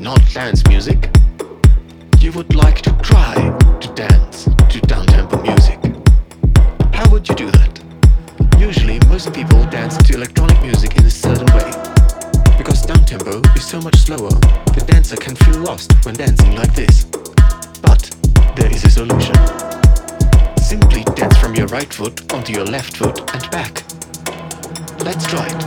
[0.00, 1.10] not dance music,
[2.20, 3.34] you would like to try
[3.80, 5.78] to dance to downtempo music.
[6.94, 7.80] How would you do that?
[8.58, 11.70] Usually, most people dance to electronic music in a certain way.
[12.56, 14.30] Because downtempo is so much slower,
[14.72, 17.04] the dancer can feel lost when dancing like this.
[17.82, 18.10] But
[18.56, 19.34] there is a solution.
[20.62, 23.82] Simply dance from your right foot onto your left foot and back.
[25.04, 25.59] Let's try it.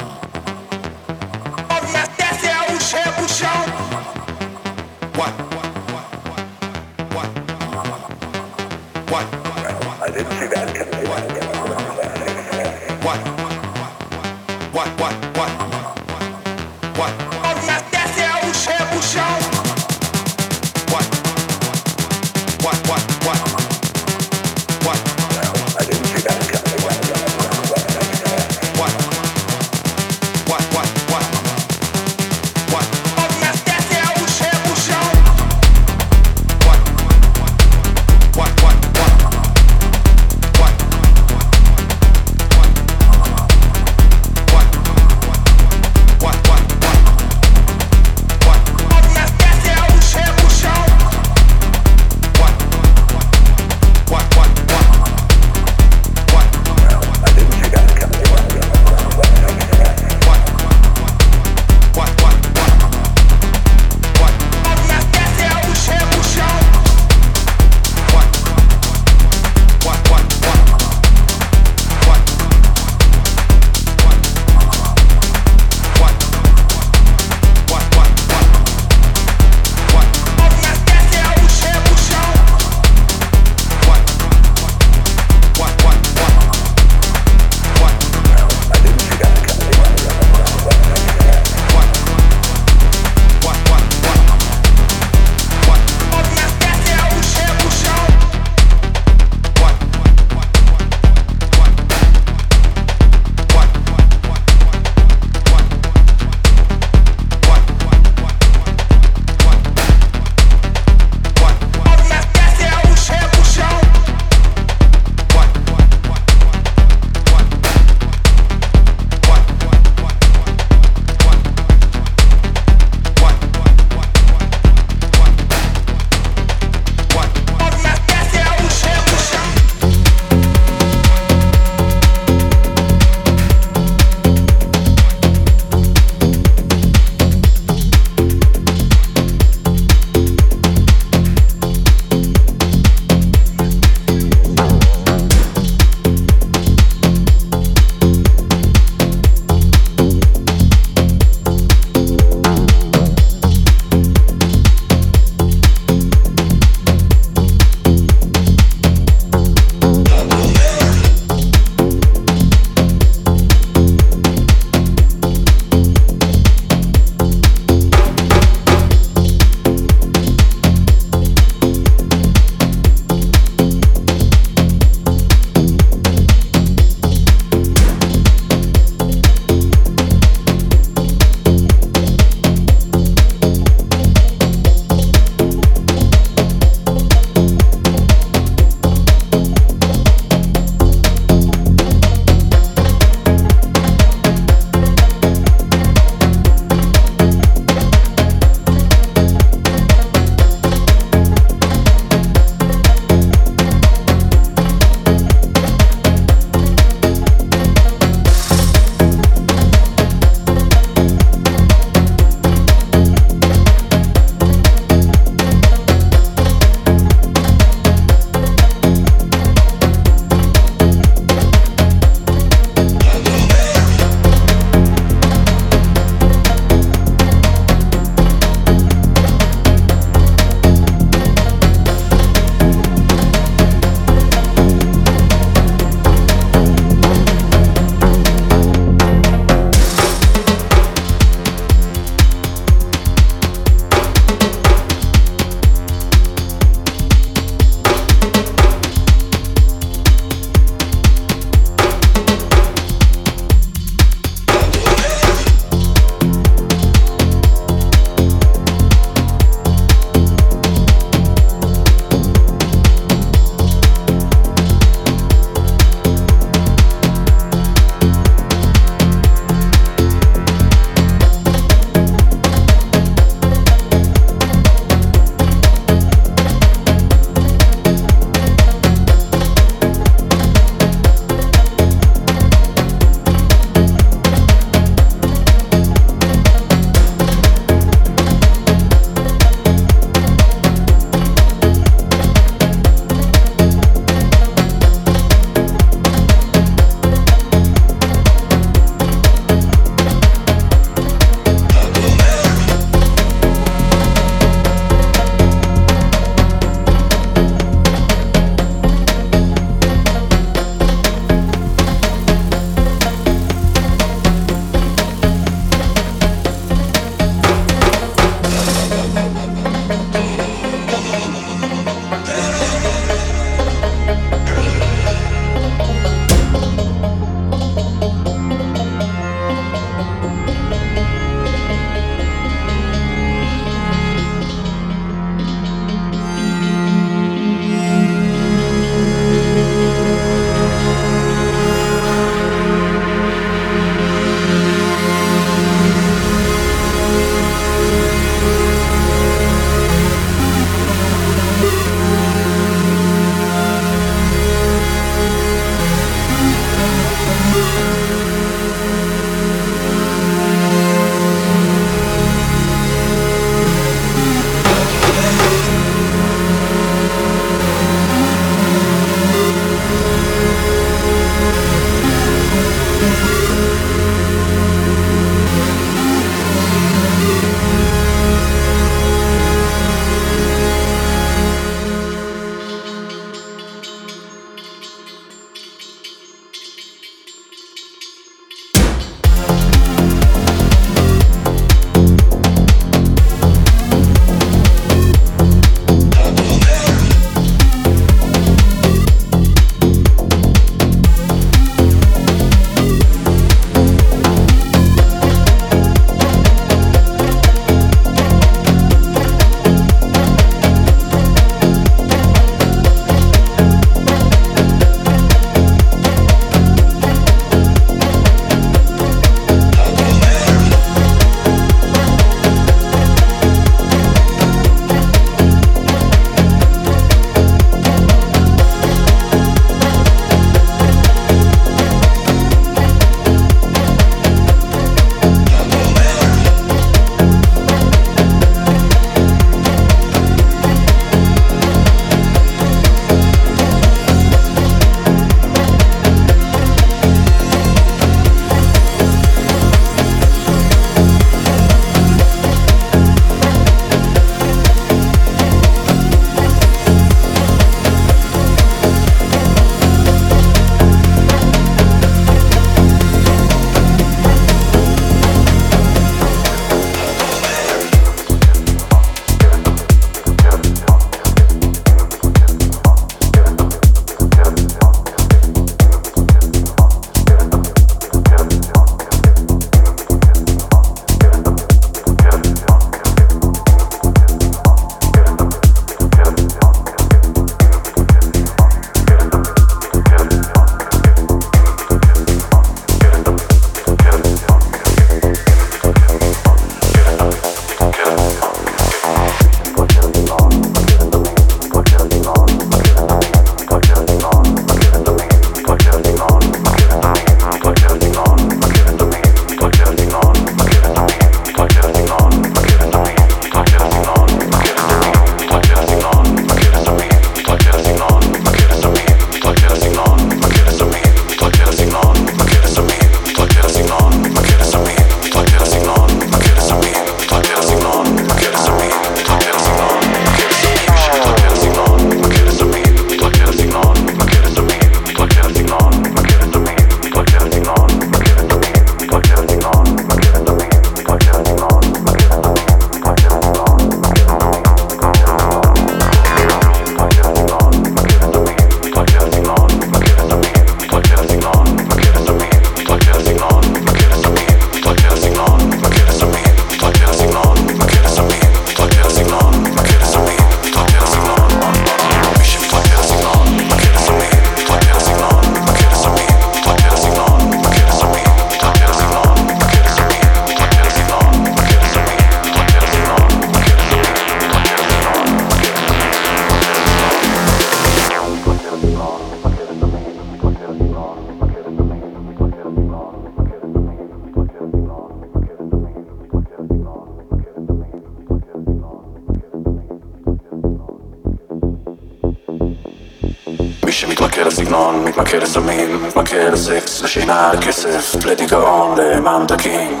[597.38, 600.00] לסקס, לשינה, לכסף, לדיכאון, לממתקים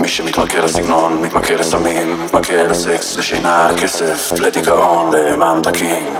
[0.00, 6.14] מי שמתמכר לסגנון, מתמכר לסמים, מתמכר לסקס, לשינה, לכסף, לדיכאון, לממתקים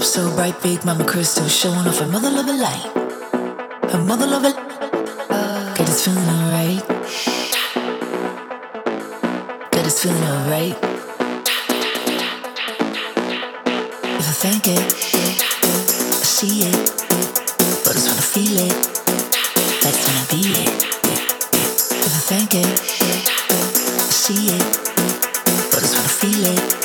[0.00, 2.86] up so bright, big mama crystal, showing off her mother love a light.
[3.92, 4.52] Her mother love a
[5.28, 6.88] uh, feeling alright.
[9.72, 10.76] Got us feeling alright.
[14.20, 14.84] If I think it,
[16.08, 16.78] I see it,
[17.84, 18.76] but I just wanna feel it.
[19.82, 20.82] That's gonna be it.
[22.06, 22.70] If I think it,
[23.98, 24.64] I see it,
[25.70, 26.79] but I just wanna feel it.